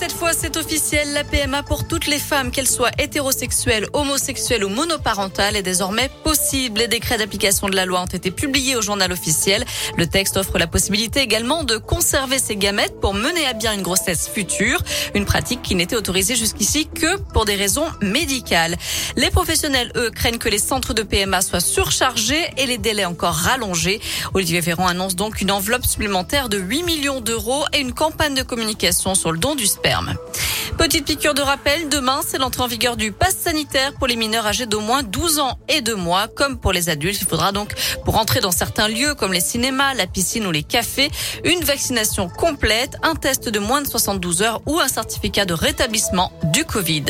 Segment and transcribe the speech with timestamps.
[0.00, 1.12] Cette fois, c'est officiel.
[1.12, 6.78] La PMA pour toutes les femmes, qu'elles soient hétérosexuelles, homosexuelles ou monoparentales, est désormais possible.
[6.78, 9.62] Les décrets d'application de la loi ont été publiés au journal officiel.
[9.98, 13.82] Le texte offre la possibilité également de conserver ses gamètes pour mener à bien une
[13.82, 14.82] grossesse future.
[15.14, 18.78] Une pratique qui n'était autorisée jusqu'ici que pour des raisons médicales.
[19.16, 23.34] Les professionnels, eux, craignent que les centres de PMA soient surchargés et les délais encore
[23.34, 24.00] rallongés.
[24.32, 28.42] Olivier Véran annonce donc une enveloppe supplémentaire de 8 millions d'euros et une campagne de
[28.42, 29.90] communication sur le don du sperme.
[30.78, 34.46] Petite piqûre de rappel, demain, c'est l'entrée en vigueur du pass sanitaire pour les mineurs
[34.46, 37.20] âgés d'au moins 12 ans et 2 mois, comme pour les adultes.
[37.20, 37.74] Il faudra donc,
[38.04, 41.10] pour entrer dans certains lieux comme les cinémas, la piscine ou les cafés,
[41.44, 46.32] une vaccination complète, un test de moins de 72 heures ou un certificat de rétablissement
[46.44, 47.04] du Covid.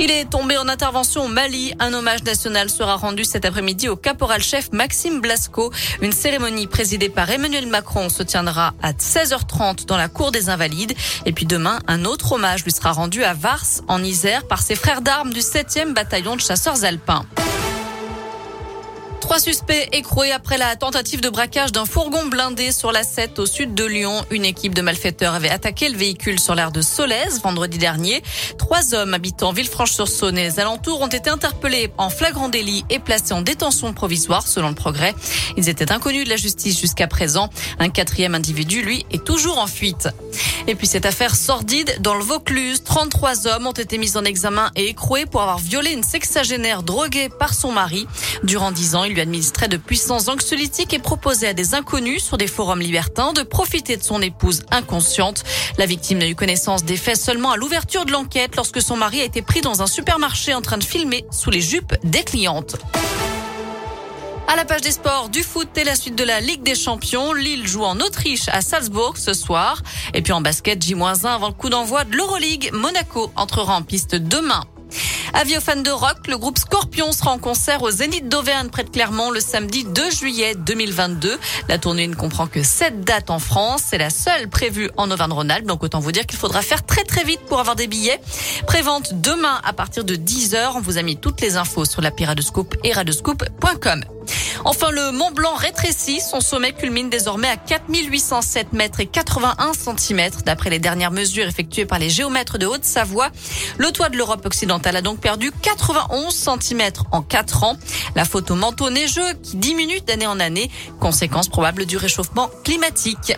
[0.00, 1.74] Il est tombé en intervention au Mali.
[1.80, 5.72] Un hommage national sera rendu cet après-midi au caporal-chef Maxime Blasco.
[6.00, 10.94] Une cérémonie présidée par Emmanuel Macron se tiendra à 16h30 dans la cour des Invalides.
[11.26, 14.76] Et puis demain, un autre hommage lui sera rendu à Vars, en Isère, par ses
[14.76, 17.24] frères d'armes du 7e bataillon de chasseurs alpins.
[19.20, 23.46] Trois suspects écroués après la tentative de braquage d'un fourgon blindé sur la 7 au
[23.46, 24.24] sud de Lyon.
[24.30, 28.22] Une équipe de malfaiteurs avait attaqué le véhicule sur l'aire de Solèze vendredi dernier.
[28.56, 33.34] Trois hommes habitant Villefranche-sur-Saône et les alentours ont été interpellés en flagrant délit et placés
[33.34, 35.14] en détention provisoire selon le progrès.
[35.56, 37.50] Ils étaient inconnus de la justice jusqu'à présent.
[37.78, 40.08] Un quatrième individu, lui, est toujours en fuite.
[40.68, 44.70] Et puis cette affaire sordide dans le Vaucluse, 33 hommes ont été mis en examen
[44.76, 48.06] et écroués pour avoir violé une sexagénaire droguée par son mari.
[48.42, 52.36] Durant dix ans, il lui administrait de puissants anxiolytiques et proposait à des inconnus sur
[52.36, 55.44] des forums libertins de profiter de son épouse inconsciente.
[55.78, 59.20] La victime n'a eu connaissance des faits seulement à l'ouverture de l'enquête lorsque son mari
[59.20, 62.76] a été pris dans un supermarché en train de filmer sous les jupes des clientes.
[64.46, 67.32] À la page des sports, du foot et la suite de la Ligue des Champions.
[67.32, 69.82] Lille joue en Autriche à Salzbourg ce soir.
[70.14, 72.70] Et puis en basket, J-1 avant le coup d'envoi de l'Euroleague.
[72.72, 74.64] Monaco entrera en piste demain.
[75.34, 78.84] Avis aux fans de rock, le groupe Scorpion sera en concert au Zénith d'Auvergne près
[78.84, 81.38] de Clermont le samedi 2 juillet 2022.
[81.68, 83.82] La tournée ne comprend que 7 dates en France.
[83.86, 85.66] C'est la seule prévue en Auvergne-Rhône-Alpes.
[85.66, 88.20] Donc autant vous dire qu'il faudra faire très très vite pour avoir des billets.
[88.66, 90.72] Prévente demain à partir de 10h.
[90.76, 94.04] On vous a mis toutes les infos sur la Piradoscope et radoscope.com.
[94.64, 96.20] Enfin, le Mont Blanc rétrécit.
[96.20, 101.86] Son sommet culmine désormais à 4807 mètres et 81 centimètres, d'après les dernières mesures effectuées
[101.86, 103.30] par les géomètres de Haute-Savoie.
[103.78, 107.76] Le toit de l'Europe occidentale a donc perdu 91 centimètres en 4 ans.
[108.14, 110.70] La photo manteau neigeux qui diminue d'année en année,
[111.00, 113.34] conséquence probable du réchauffement climatique.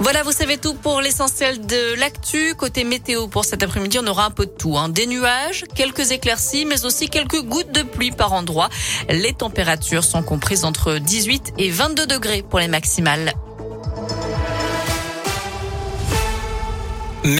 [0.00, 2.54] Voilà, vous savez tout pour l'essentiel de l'actu.
[2.54, 4.76] Côté météo, pour cet après-midi, on aura un peu de tout.
[4.76, 4.88] Hein.
[4.88, 8.68] Des nuages, quelques éclaircies, mais aussi quelques gouttes de pluie par endroit.
[9.08, 13.32] Les températures sont comprises entre 18 et 22 degrés pour les maximales.